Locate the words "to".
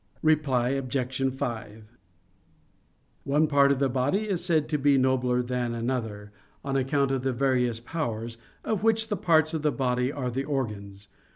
4.69-4.79